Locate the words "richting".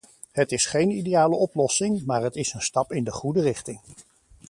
3.41-3.79